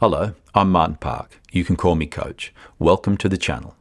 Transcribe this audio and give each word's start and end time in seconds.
Hello, 0.00 0.32
I'm 0.54 0.72
Martin 0.72 0.96
Park. 0.96 1.38
You 1.52 1.62
can 1.62 1.76
call 1.76 1.94
me 1.94 2.06
Coach. 2.06 2.54
Welcome 2.78 3.18
to 3.18 3.28
the 3.28 3.36
channel. 3.36 3.76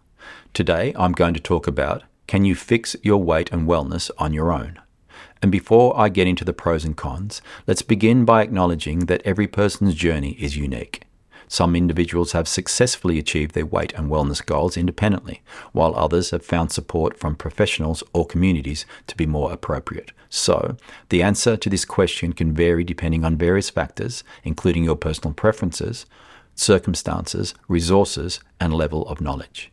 Today 0.53 0.93
I'm 0.97 1.13
going 1.13 1.33
to 1.33 1.39
talk 1.39 1.65
about 1.65 2.03
can 2.27 2.43
you 2.43 2.55
fix 2.55 2.93
your 3.01 3.23
weight 3.23 3.49
and 3.53 3.65
wellness 3.65 4.11
on 4.17 4.33
your 4.33 4.51
own? 4.51 4.81
And 5.41 5.49
before 5.49 5.97
I 5.97 6.09
get 6.09 6.27
into 6.27 6.43
the 6.43 6.51
pros 6.51 6.83
and 6.83 6.97
cons, 6.97 7.41
let's 7.67 7.81
begin 7.81 8.25
by 8.25 8.41
acknowledging 8.41 9.05
that 9.05 9.21
every 9.23 9.47
person's 9.47 9.95
journey 9.95 10.31
is 10.31 10.57
unique. 10.57 11.03
Some 11.51 11.75
individuals 11.75 12.33
have 12.33 12.47
successfully 12.47 13.17
achieved 13.17 13.55
their 13.55 13.65
weight 13.65 13.91
and 13.93 14.07
wellness 14.07 14.45
goals 14.45 14.77
independently, 14.77 15.41
while 15.71 15.95
others 15.95 16.29
have 16.29 16.45
found 16.45 16.71
support 16.71 17.17
from 17.17 17.35
professionals 17.35 18.03
or 18.13 18.27
communities 18.27 18.85
to 19.07 19.17
be 19.17 19.25
more 19.25 19.51
appropriate. 19.51 20.11
So, 20.29 20.77
the 21.09 21.23
answer 21.23 21.57
to 21.57 21.69
this 21.69 21.85
question 21.85 22.33
can 22.33 22.53
vary 22.53 22.83
depending 22.83 23.25
on 23.25 23.35
various 23.35 23.71
factors, 23.71 24.23
including 24.43 24.83
your 24.83 24.95
personal 24.95 25.33
preferences, 25.33 26.05
circumstances, 26.53 27.55
resources, 27.67 28.39
and 28.59 28.71
level 28.71 29.07
of 29.07 29.19
knowledge. 29.19 29.71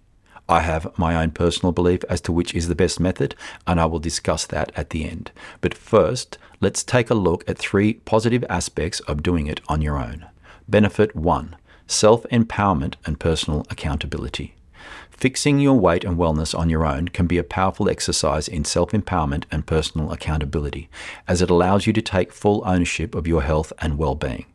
I 0.48 0.60
have 0.60 0.96
my 0.98 1.14
own 1.14 1.32
personal 1.32 1.72
belief 1.72 2.04
as 2.08 2.22
to 2.22 2.32
which 2.32 2.54
is 2.54 2.68
the 2.68 2.74
best 2.74 2.98
method, 2.98 3.34
and 3.66 3.78
I 3.78 3.84
will 3.84 3.98
discuss 3.98 4.46
that 4.46 4.72
at 4.76 4.90
the 4.90 5.06
end. 5.06 5.30
But 5.60 5.74
first, 5.74 6.38
let's 6.58 6.82
take 6.82 7.10
a 7.10 7.14
look 7.14 7.44
at 7.46 7.58
three 7.58 7.94
positive 7.94 8.46
aspects 8.48 9.00
of 9.00 9.22
doing 9.22 9.46
it 9.46 9.60
on 9.68 9.82
your 9.82 9.98
own. 9.98 10.24
Benefit 10.66 11.14
1 11.14 11.54
self 11.86 12.24
empowerment 12.24 12.94
and 13.04 13.20
personal 13.20 13.64
accountability. 13.70 14.54
Fixing 15.10 15.58
your 15.58 15.78
weight 15.78 16.04
and 16.04 16.18
wellness 16.18 16.56
on 16.56 16.68
your 16.68 16.84
own 16.84 17.08
can 17.08 17.26
be 17.26 17.38
a 17.38 17.44
powerful 17.44 17.88
exercise 17.88 18.48
in 18.48 18.64
self 18.64 18.92
empowerment 18.92 19.44
and 19.50 19.66
personal 19.66 20.12
accountability, 20.12 20.90
as 21.26 21.40
it 21.40 21.50
allows 21.50 21.86
you 21.86 21.92
to 21.94 22.02
take 22.02 22.32
full 22.32 22.62
ownership 22.66 23.14
of 23.14 23.26
your 23.26 23.42
health 23.42 23.72
and 23.78 23.98
well 23.98 24.14
being. 24.14 24.46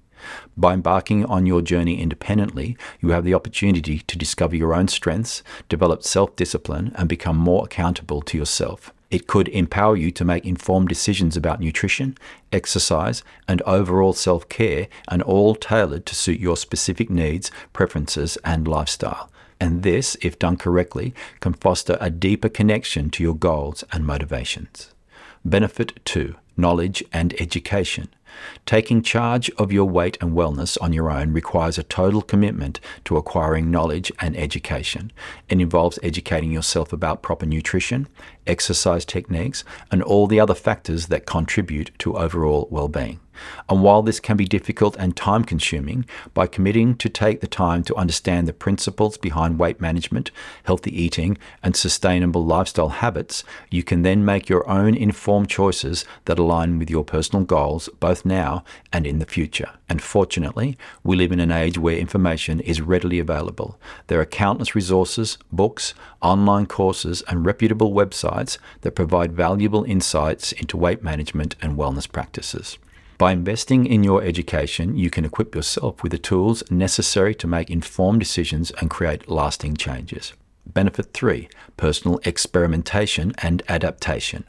By 0.55 0.73
embarking 0.73 1.25
on 1.25 1.47
your 1.47 1.61
journey 1.61 1.99
independently, 1.99 2.77
you 2.99 3.09
have 3.09 3.23
the 3.23 3.33
opportunity 3.33 3.99
to 3.99 4.17
discover 4.17 4.55
your 4.55 4.73
own 4.73 4.87
strengths, 4.87 5.41
develop 5.67 6.03
self 6.03 6.35
discipline, 6.35 6.91
and 6.95 7.09
become 7.09 7.37
more 7.37 7.65
accountable 7.65 8.21
to 8.21 8.37
yourself. 8.37 8.93
It 9.11 9.27
could 9.27 9.49
empower 9.49 9.97
you 9.97 10.09
to 10.11 10.25
make 10.25 10.45
informed 10.45 10.87
decisions 10.87 11.35
about 11.35 11.59
nutrition, 11.59 12.17
exercise, 12.53 13.23
and 13.45 13.61
overall 13.63 14.13
self 14.13 14.47
care, 14.47 14.87
and 15.09 15.21
all 15.21 15.53
tailored 15.53 16.05
to 16.07 16.15
suit 16.15 16.39
your 16.39 16.55
specific 16.55 17.09
needs, 17.09 17.51
preferences, 17.73 18.37
and 18.45 18.67
lifestyle. 18.67 19.29
And 19.59 19.83
this, 19.83 20.15
if 20.21 20.39
done 20.39 20.55
correctly, 20.55 21.13
can 21.41 21.53
foster 21.53 21.97
a 21.99 22.09
deeper 22.09 22.49
connection 22.49 23.09
to 23.11 23.21
your 23.21 23.35
goals 23.35 23.83
and 23.91 24.07
motivations. 24.07 24.93
Benefit 25.43 25.99
2 26.05 26.35
Knowledge 26.55 27.03
and 27.11 27.39
Education. 27.39 28.07
Taking 28.65 29.01
charge 29.01 29.49
of 29.51 29.71
your 29.71 29.85
weight 29.85 30.17
and 30.21 30.33
wellness 30.33 30.77
on 30.81 30.93
your 30.93 31.09
own 31.09 31.33
requires 31.33 31.77
a 31.77 31.83
total 31.83 32.21
commitment 32.21 32.79
to 33.05 33.17
acquiring 33.17 33.71
knowledge 33.71 34.11
and 34.19 34.37
education. 34.37 35.11
It 35.49 35.59
involves 35.59 35.99
educating 36.03 36.51
yourself 36.51 36.93
about 36.93 37.21
proper 37.21 37.45
nutrition, 37.45 38.07
exercise 38.47 39.05
techniques, 39.05 39.63
and 39.91 40.01
all 40.01 40.27
the 40.27 40.39
other 40.39 40.55
factors 40.55 41.07
that 41.07 41.25
contribute 41.25 41.91
to 41.99 42.17
overall 42.17 42.67
well 42.71 42.87
being. 42.87 43.19
And 43.69 43.81
while 43.81 44.01
this 44.01 44.19
can 44.19 44.37
be 44.37 44.45
difficult 44.45 44.95
and 44.97 45.15
time 45.15 45.43
consuming, 45.43 46.05
by 46.33 46.47
committing 46.47 46.95
to 46.97 47.09
take 47.09 47.41
the 47.41 47.47
time 47.47 47.83
to 47.85 47.95
understand 47.95 48.47
the 48.47 48.53
principles 48.53 49.17
behind 49.17 49.59
weight 49.59 49.79
management, 49.79 50.31
healthy 50.63 50.91
eating, 51.01 51.37
and 51.63 51.75
sustainable 51.75 52.45
lifestyle 52.45 52.89
habits, 52.89 53.43
you 53.69 53.83
can 53.83 54.01
then 54.01 54.25
make 54.25 54.49
your 54.49 54.67
own 54.69 54.95
informed 54.95 55.49
choices 55.49 56.05
that 56.25 56.39
align 56.39 56.77
with 56.77 56.89
your 56.89 57.03
personal 57.03 57.45
goals 57.45 57.89
both 57.99 58.20
now 58.25 58.63
and 58.91 59.05
in 59.05 59.19
the 59.19 59.25
future. 59.25 59.69
And 59.89 60.01
fortunately, 60.01 60.77
we 61.03 61.15
live 61.15 61.31
in 61.31 61.39
an 61.39 61.51
age 61.51 61.77
where 61.77 61.97
information 61.97 62.59
is 62.59 62.81
readily 62.81 63.19
available. 63.19 63.79
There 64.07 64.19
are 64.19 64.25
countless 64.25 64.75
resources, 64.75 65.37
books, 65.51 65.93
online 66.21 66.65
courses, 66.65 67.21
and 67.27 67.45
reputable 67.45 67.91
websites 67.91 68.57
that 68.81 68.95
provide 68.95 69.33
valuable 69.33 69.83
insights 69.83 70.51
into 70.51 70.77
weight 70.77 71.03
management 71.03 71.55
and 71.61 71.77
wellness 71.77 72.11
practices. 72.11 72.77
By 73.17 73.33
investing 73.33 73.85
in 73.85 74.03
your 74.03 74.23
education, 74.23 74.97
you 74.97 75.11
can 75.11 75.25
equip 75.25 75.53
yourself 75.53 76.01
with 76.01 76.11
the 76.11 76.17
tools 76.17 76.63
necessary 76.71 77.35
to 77.35 77.45
make 77.45 77.69
informed 77.69 78.19
decisions 78.19 78.71
and 78.81 78.89
create 78.89 79.29
lasting 79.29 79.77
changes. 79.77 80.33
Benefit 80.65 81.13
3 81.13 81.47
Personal 81.77 82.19
experimentation 82.23 83.33
and 83.39 83.61
adaptation. 83.67 84.45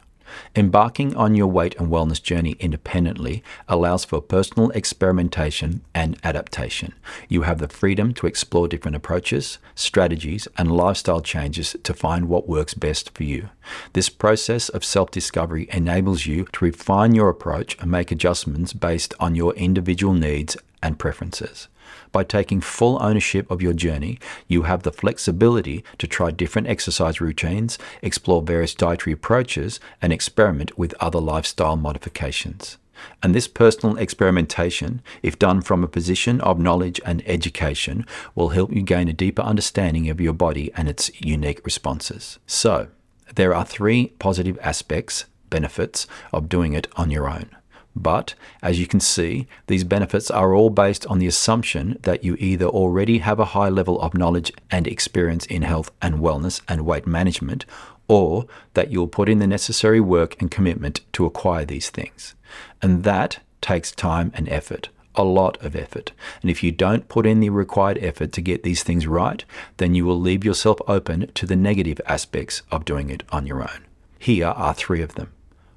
Embarking 0.54 1.14
on 1.16 1.34
your 1.34 1.46
weight 1.46 1.74
and 1.78 1.88
wellness 1.90 2.22
journey 2.22 2.56
independently 2.60 3.42
allows 3.68 4.04
for 4.04 4.20
personal 4.20 4.70
experimentation 4.70 5.82
and 5.94 6.18
adaptation. 6.24 6.94
You 7.28 7.42
have 7.42 7.58
the 7.58 7.68
freedom 7.68 8.14
to 8.14 8.26
explore 8.26 8.68
different 8.68 8.96
approaches, 8.96 9.58
strategies, 9.74 10.48
and 10.56 10.70
lifestyle 10.70 11.20
changes 11.20 11.76
to 11.82 11.94
find 11.94 12.28
what 12.28 12.48
works 12.48 12.74
best 12.74 13.10
for 13.14 13.24
you. 13.24 13.48
This 13.92 14.08
process 14.08 14.68
of 14.68 14.84
self 14.84 15.10
discovery 15.10 15.68
enables 15.72 16.26
you 16.26 16.46
to 16.52 16.64
refine 16.64 17.14
your 17.14 17.28
approach 17.28 17.76
and 17.80 17.90
make 17.90 18.10
adjustments 18.10 18.72
based 18.72 19.14
on 19.20 19.34
your 19.34 19.54
individual 19.54 20.14
needs 20.14 20.56
and 20.82 20.98
preferences. 20.98 21.68
By 22.12 22.24
taking 22.24 22.60
full 22.60 23.02
ownership 23.02 23.50
of 23.50 23.62
your 23.62 23.72
journey, 23.72 24.18
you 24.48 24.62
have 24.62 24.82
the 24.82 24.92
flexibility 24.92 25.84
to 25.98 26.06
try 26.06 26.30
different 26.30 26.68
exercise 26.68 27.20
routines, 27.20 27.78
explore 28.02 28.42
various 28.42 28.74
dietary 28.74 29.12
approaches, 29.12 29.80
and 30.00 30.12
experiment 30.12 30.78
with 30.78 30.94
other 31.00 31.20
lifestyle 31.20 31.76
modifications. 31.76 32.78
And 33.22 33.34
this 33.34 33.48
personal 33.48 33.96
experimentation, 33.96 35.02
if 35.22 35.38
done 35.38 35.62
from 35.62 35.82
a 35.82 35.88
position 35.88 36.40
of 36.40 36.58
knowledge 36.58 37.00
and 37.04 37.22
education, 37.26 38.06
will 38.34 38.50
help 38.50 38.72
you 38.72 38.82
gain 38.82 39.08
a 39.08 39.12
deeper 39.12 39.42
understanding 39.42 40.08
of 40.08 40.20
your 40.20 40.32
body 40.32 40.72
and 40.76 40.88
its 40.88 41.10
unique 41.20 41.64
responses. 41.64 42.38
So, 42.46 42.88
there 43.34 43.54
are 43.54 43.64
three 43.64 44.08
positive 44.18 44.58
aspects, 44.62 45.24
benefits, 45.50 46.06
of 46.32 46.48
doing 46.48 46.74
it 46.74 46.86
on 46.96 47.10
your 47.10 47.28
own. 47.28 47.50
But 47.94 48.34
as 48.62 48.80
you 48.80 48.86
can 48.86 49.00
see, 49.00 49.46
these 49.66 49.84
benefits 49.84 50.30
are 50.30 50.54
all 50.54 50.70
based 50.70 51.06
on 51.06 51.18
the 51.18 51.26
assumption 51.26 51.98
that 52.02 52.24
you 52.24 52.36
either 52.38 52.66
already 52.66 53.18
have 53.18 53.38
a 53.38 53.46
high 53.46 53.68
level 53.68 54.00
of 54.00 54.14
knowledge 54.14 54.52
and 54.70 54.86
experience 54.86 55.44
in 55.46 55.62
health 55.62 55.90
and 56.00 56.16
wellness 56.16 56.62
and 56.68 56.86
weight 56.86 57.06
management, 57.06 57.66
or 58.08 58.46
that 58.74 58.90
you'll 58.90 59.08
put 59.08 59.28
in 59.28 59.38
the 59.38 59.46
necessary 59.46 60.00
work 60.00 60.40
and 60.40 60.50
commitment 60.50 61.00
to 61.12 61.26
acquire 61.26 61.64
these 61.64 61.90
things. 61.90 62.34
And 62.80 63.04
that 63.04 63.40
takes 63.60 63.92
time 63.92 64.32
and 64.34 64.48
effort, 64.48 64.88
a 65.14 65.24
lot 65.24 65.62
of 65.62 65.76
effort. 65.76 66.12
And 66.40 66.50
if 66.50 66.62
you 66.62 66.72
don't 66.72 67.08
put 67.08 67.26
in 67.26 67.40
the 67.40 67.50
required 67.50 67.98
effort 67.98 68.32
to 68.32 68.40
get 68.40 68.62
these 68.62 68.82
things 68.82 69.06
right, 69.06 69.44
then 69.76 69.94
you 69.94 70.04
will 70.04 70.18
leave 70.18 70.44
yourself 70.44 70.78
open 70.88 71.30
to 71.34 71.46
the 71.46 71.56
negative 71.56 72.00
aspects 72.06 72.62
of 72.70 72.84
doing 72.84 73.10
it 73.10 73.22
on 73.30 73.46
your 73.46 73.62
own. 73.62 73.84
Here 74.18 74.48
are 74.48 74.74
three 74.74 75.02
of 75.02 75.14
them. 75.14 75.32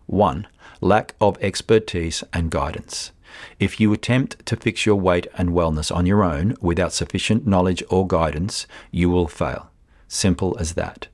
1. 0.08 0.48
Lack 0.82 1.16
of 1.20 1.38
expertise 1.42 2.24
and 2.34 2.52
guidance. 2.52 3.12
If 3.60 3.80
you 3.80 3.92
attempt 3.94 4.46
to 4.46 4.56
fix 4.56 4.86
your 4.86 4.96
weight 4.96 5.28
and 5.38 5.50
wellness 5.50 5.94
on 5.94 6.06
your 6.06 6.24
own 6.24 6.56
without 6.62 6.94
sufficient 6.94 7.46
knowledge 7.46 7.84
or 7.90 8.08
guidance, 8.08 8.68
you 8.92 9.10
will 9.10 9.28
fail. 9.28 9.70
Simple 10.08 10.56
as 10.60 10.74
that. 10.74 11.08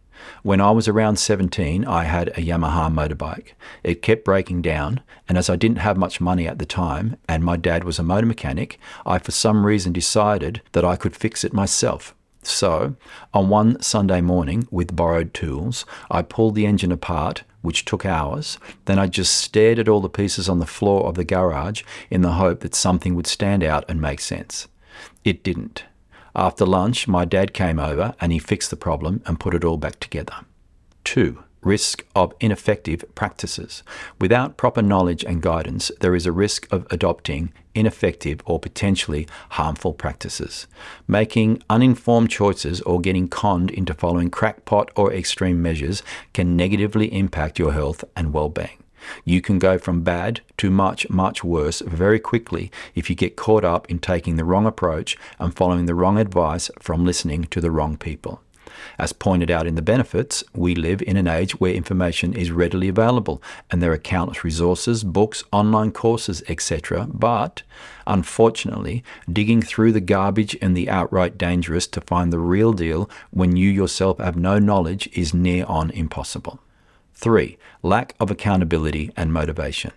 When 0.43 0.61
I 0.61 0.71
was 0.71 0.87
around 0.87 1.17
17, 1.17 1.85
I 1.85 2.03
had 2.03 2.29
a 2.29 2.41
Yamaha 2.41 2.91
motorbike. 2.93 3.53
It 3.83 4.01
kept 4.01 4.25
breaking 4.25 4.61
down, 4.61 5.01
and 5.27 5.37
as 5.37 5.49
I 5.49 5.55
didn't 5.55 5.77
have 5.77 5.97
much 5.97 6.21
money 6.21 6.47
at 6.47 6.59
the 6.59 6.65
time, 6.65 7.17
and 7.27 7.43
my 7.43 7.57
dad 7.57 7.83
was 7.83 7.97
a 7.97 8.03
motor 8.03 8.27
mechanic, 8.27 8.79
I 9.05 9.17
for 9.17 9.31
some 9.31 9.65
reason 9.65 9.93
decided 9.93 10.61
that 10.73 10.85
I 10.85 10.95
could 10.95 11.15
fix 11.15 11.43
it 11.43 11.53
myself. 11.53 12.13
So, 12.43 12.95
on 13.33 13.49
one 13.49 13.81
Sunday 13.81 14.21
morning, 14.21 14.67
with 14.71 14.95
borrowed 14.95 15.33
tools, 15.33 15.85
I 16.09 16.21
pulled 16.23 16.55
the 16.55 16.65
engine 16.65 16.91
apart, 16.91 17.43
which 17.61 17.85
took 17.85 18.05
hours. 18.05 18.57
Then 18.85 18.99
I 18.99 19.07
just 19.07 19.35
stared 19.35 19.79
at 19.79 19.87
all 19.87 20.01
the 20.01 20.09
pieces 20.09 20.49
on 20.49 20.59
the 20.59 20.65
floor 20.65 21.07
of 21.07 21.15
the 21.15 21.23
garage 21.23 21.83
in 22.09 22.21
the 22.21 22.33
hope 22.33 22.61
that 22.61 22.75
something 22.75 23.15
would 23.15 23.27
stand 23.27 23.63
out 23.63 23.85
and 23.87 24.01
make 24.01 24.19
sense. 24.19 24.67
It 25.23 25.43
didn't. 25.43 25.85
After 26.35 26.65
lunch, 26.65 27.07
my 27.07 27.25
dad 27.25 27.53
came 27.53 27.79
over 27.79 28.15
and 28.19 28.31
he 28.31 28.39
fixed 28.39 28.69
the 28.69 28.75
problem 28.75 29.21
and 29.25 29.39
put 29.39 29.53
it 29.53 29.65
all 29.65 29.77
back 29.77 29.99
together. 29.99 30.35
2 31.03 31.43
risk 31.63 32.05
of 32.15 32.33
ineffective 32.39 33.03
practices. 33.15 33.83
Without 34.19 34.57
proper 34.57 34.81
knowledge 34.81 35.23
and 35.23 35.41
guidance, 35.41 35.91
there 35.99 36.15
is 36.15 36.25
a 36.25 36.31
risk 36.31 36.67
of 36.71 36.87
adopting 36.89 37.51
ineffective 37.73 38.41
or 38.45 38.59
potentially 38.59 39.27
harmful 39.51 39.93
practices. 39.93 40.67
Making 41.07 41.61
uninformed 41.69 42.29
choices 42.29 42.81
or 42.81 42.99
getting 42.99 43.27
conned 43.27 43.71
into 43.71 43.93
following 43.93 44.29
crackpot 44.29 44.89
or 44.95 45.13
extreme 45.13 45.61
measures 45.61 46.03
can 46.33 46.55
negatively 46.55 47.13
impact 47.13 47.59
your 47.59 47.73
health 47.73 48.03
and 48.15 48.33
well 48.33 48.49
being. 48.49 48.81
You 49.25 49.41
can 49.41 49.57
go 49.57 49.77
from 49.77 50.03
bad 50.03 50.41
to 50.57 50.69
much, 50.69 51.09
much 51.09 51.43
worse 51.43 51.81
very 51.81 52.19
quickly 52.19 52.71
if 52.93 53.09
you 53.09 53.15
get 53.15 53.35
caught 53.35 53.65
up 53.65 53.89
in 53.89 53.99
taking 53.99 54.35
the 54.35 54.45
wrong 54.45 54.65
approach 54.65 55.17
and 55.39 55.55
following 55.55 55.85
the 55.85 55.95
wrong 55.95 56.19
advice 56.19 56.69
from 56.79 57.05
listening 57.05 57.45
to 57.45 57.61
the 57.61 57.71
wrong 57.71 57.97
people. 57.97 58.41
As 58.97 59.13
pointed 59.13 59.49
out 59.49 59.67
in 59.67 59.75
the 59.75 59.81
benefits, 59.81 60.43
we 60.53 60.75
live 60.75 61.01
in 61.01 61.17
an 61.17 61.27
age 61.27 61.59
where 61.59 61.73
information 61.73 62.33
is 62.33 62.51
readily 62.51 62.87
available 62.87 63.41
and 63.69 63.81
there 63.81 63.91
are 63.91 63.97
countless 63.97 64.43
resources, 64.43 65.03
books, 65.03 65.43
online 65.51 65.91
courses, 65.91 66.43
etc. 66.47 67.07
But 67.11 67.63
unfortunately, 68.07 69.03
digging 69.31 69.61
through 69.61 69.91
the 69.91 70.01
garbage 70.01 70.57
and 70.61 70.75
the 70.75 70.89
outright 70.89 71.37
dangerous 71.37 71.87
to 71.87 72.01
find 72.01 72.31
the 72.31 72.39
real 72.39 72.73
deal 72.73 73.09
when 73.31 73.55
you 73.55 73.69
yourself 73.69 74.17
have 74.19 74.35
no 74.35 74.59
knowledge 74.59 75.09
is 75.13 75.33
near 75.33 75.65
on 75.65 75.89
impossible. 75.91 76.59
3. 77.13 77.57
Lack 77.83 78.15
of 78.19 78.31
accountability 78.31 79.11
and 79.15 79.31
motivation. 79.31 79.91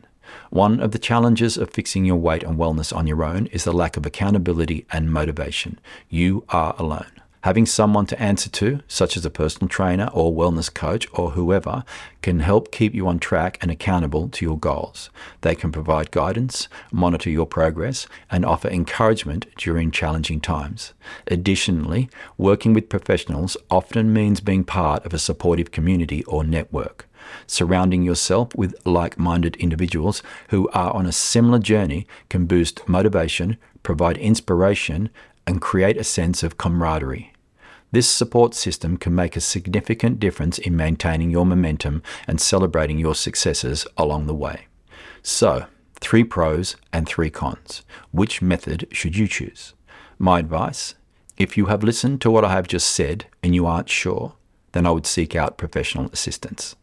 One 0.50 0.81
of 0.81 0.93
the 0.93 0.99
challenges 0.99 1.56
of 1.56 1.70
fixing 1.70 2.05
your 2.05 2.17
weight 2.17 2.43
and 2.43 2.59
wellness 2.59 2.94
on 2.94 3.06
your 3.06 3.25
own 3.25 3.47
is 3.47 3.65
the 3.65 3.73
lack 3.73 3.97
of 3.97 4.06
accountability 4.06 4.87
and 4.91 5.12
motivation. 5.12 5.79
You 6.09 6.44
are 6.49 6.75
alone. 6.79 7.20
Having 7.44 7.67
someone 7.67 8.06
to 8.06 8.19
answer 8.19 8.49
to, 8.49 8.81
such 8.88 9.19
as 9.19 9.26
a 9.26 9.31
personal 9.31 9.69
trainer 9.69 10.08
or 10.14 10.32
wellness 10.32 10.73
coach 10.73 11.06
or 11.12 11.32
whoever, 11.32 11.85
can 12.23 12.41
help 12.41 12.73
keep 12.73 12.94
you 12.94 13.06
on 13.06 13.19
track 13.19 13.58
and 13.61 13.70
accountable 13.70 14.31
to 14.31 14.46
your 14.46 14.58
goals. 14.58 15.11
They 15.43 15.55
can 15.55 15.70
provide 15.70 16.11
guidance, 16.11 16.69
monitor 16.91 17.29
your 17.29 17.44
progress, 17.44 18.06
and 18.31 18.46
offer 18.46 18.69
encouragement 18.69 19.44
during 19.58 19.91
challenging 19.91 20.41
times. 20.41 20.94
Additionally, 21.26 22.08
working 22.38 22.73
with 22.73 22.88
professionals 22.88 23.58
often 23.70 24.11
means 24.11 24.41
being 24.41 24.64
part 24.64 25.05
of 25.05 25.12
a 25.12 25.19
supportive 25.19 25.70
community 25.70 26.25
or 26.25 26.44
network. 26.44 27.06
Surrounding 27.46 28.02
yourself 28.02 28.56
with 28.56 28.75
like 28.87 29.19
minded 29.19 29.56
individuals 29.56 30.23
who 30.49 30.67
are 30.70 30.94
on 30.94 31.05
a 31.05 31.12
similar 31.12 31.58
journey 31.58 32.06
can 32.31 32.46
boost 32.46 32.88
motivation, 32.88 33.58
provide 33.82 34.17
inspiration, 34.17 35.11
and 35.46 35.61
create 35.61 35.99
a 35.99 36.05
sense 36.05 36.43
of 36.43 36.56
camaraderie. 36.56 37.33
This 37.94 38.08
support 38.08 38.55
system 38.55 38.96
can 38.96 39.14
make 39.14 39.37
a 39.37 39.41
significant 39.41 40.19
difference 40.19 40.58
in 40.58 40.76
maintaining 40.76 41.31
your 41.31 41.46
momentum 41.46 42.02
and 42.26 42.41
celebrating 42.41 42.99
your 42.99 43.14
successes 43.14 43.87
along 43.96 44.26
the 44.26 44.35
way. 44.35 44.67
So, 45.23 45.67
three 46.00 46.25
pros 46.25 46.75
and 46.93 47.06
three 47.06 47.31
cons. 47.31 47.85
Which 48.11 48.43
method 48.43 48.88
should 48.91 49.17
you 49.17 49.29
choose? 49.29 49.75
My 50.19 50.41
advice 50.41 50.96
if 51.37 51.56
you 51.56 51.67
have 51.67 51.85
listened 51.85 52.20
to 52.23 52.32
what 52.32 52.44
I 52.44 52.50
have 52.50 52.67
just 52.67 52.88
said 52.88 53.26
and 53.44 53.55
you 53.55 53.64
aren't 53.64 53.88
sure, 53.88 54.35
then 54.73 54.88
I 54.88 54.91
would 54.91 55.06
seek 55.06 55.37
out 55.37 55.56
professional 55.56 56.11
assistance. 56.12 56.75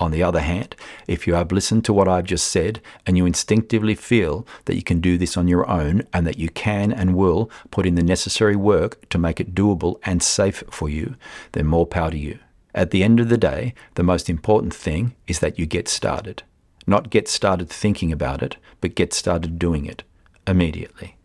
On 0.00 0.10
the 0.10 0.22
other 0.22 0.40
hand, 0.40 0.74
if 1.06 1.26
you 1.26 1.34
have 1.34 1.52
listened 1.52 1.84
to 1.84 1.92
what 1.92 2.08
I've 2.08 2.24
just 2.24 2.48
said 2.48 2.80
and 3.06 3.18
you 3.18 3.26
instinctively 3.26 3.94
feel 3.94 4.46
that 4.64 4.74
you 4.74 4.82
can 4.82 5.00
do 5.00 5.18
this 5.18 5.36
on 5.36 5.46
your 5.46 5.68
own 5.68 6.02
and 6.14 6.26
that 6.26 6.38
you 6.38 6.48
can 6.48 6.90
and 6.90 7.14
will 7.14 7.50
put 7.70 7.84
in 7.84 7.96
the 7.96 8.02
necessary 8.02 8.56
work 8.56 9.06
to 9.10 9.18
make 9.18 9.40
it 9.40 9.54
doable 9.54 10.00
and 10.02 10.22
safe 10.22 10.64
for 10.70 10.88
you, 10.88 11.16
then 11.52 11.66
more 11.66 11.86
power 11.86 12.10
to 12.10 12.18
you. 12.18 12.38
At 12.74 12.92
the 12.92 13.04
end 13.04 13.20
of 13.20 13.28
the 13.28 13.36
day, 13.36 13.74
the 13.94 14.02
most 14.02 14.30
important 14.30 14.72
thing 14.72 15.14
is 15.26 15.40
that 15.40 15.58
you 15.58 15.66
get 15.66 15.86
started. 15.86 16.44
Not 16.86 17.10
get 17.10 17.28
started 17.28 17.68
thinking 17.68 18.10
about 18.10 18.42
it, 18.42 18.56
but 18.80 18.94
get 18.94 19.12
started 19.12 19.58
doing 19.58 19.84
it 19.84 20.02
immediately. 20.46 21.16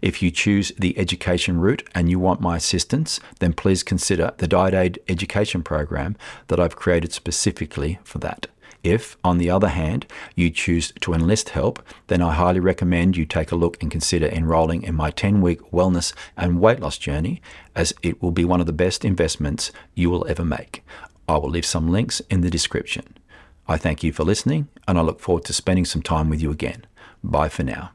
If 0.00 0.22
you 0.22 0.30
choose 0.30 0.72
the 0.78 0.98
education 0.98 1.58
route 1.60 1.82
and 1.94 2.10
you 2.10 2.18
want 2.18 2.40
my 2.40 2.56
assistance, 2.56 3.20
then 3.40 3.52
please 3.52 3.82
consider 3.82 4.32
the 4.38 4.48
Diet 4.48 4.74
Aid 4.74 5.00
education 5.08 5.62
program 5.62 6.16
that 6.48 6.60
I've 6.60 6.76
created 6.76 7.12
specifically 7.12 7.98
for 8.04 8.18
that. 8.18 8.46
If, 8.84 9.16
on 9.24 9.38
the 9.38 9.50
other 9.50 9.68
hand, 9.68 10.06
you 10.36 10.50
choose 10.50 10.92
to 11.00 11.12
enlist 11.12 11.50
help, 11.50 11.82
then 12.06 12.22
I 12.22 12.34
highly 12.34 12.60
recommend 12.60 13.16
you 13.16 13.26
take 13.26 13.50
a 13.50 13.56
look 13.56 13.82
and 13.82 13.90
consider 13.90 14.26
enrolling 14.26 14.82
in 14.82 14.94
my 14.94 15.10
10 15.10 15.40
week 15.40 15.60
wellness 15.72 16.12
and 16.36 16.60
weight 16.60 16.80
loss 16.80 16.96
journey, 16.96 17.42
as 17.74 17.92
it 18.02 18.22
will 18.22 18.30
be 18.30 18.44
one 18.44 18.60
of 18.60 18.66
the 18.66 18.72
best 18.72 19.04
investments 19.04 19.72
you 19.94 20.10
will 20.10 20.26
ever 20.28 20.44
make. 20.44 20.84
I 21.28 21.38
will 21.38 21.50
leave 21.50 21.66
some 21.66 21.90
links 21.90 22.20
in 22.30 22.40
the 22.40 22.50
description. 22.50 23.16
I 23.66 23.76
thank 23.76 24.02
you 24.02 24.12
for 24.12 24.24
listening, 24.24 24.68
and 24.86 24.98
I 24.98 25.02
look 25.02 25.20
forward 25.20 25.44
to 25.46 25.52
spending 25.52 25.84
some 25.84 26.00
time 26.00 26.30
with 26.30 26.40
you 26.40 26.50
again. 26.50 26.86
Bye 27.22 27.50
for 27.50 27.64
now. 27.64 27.90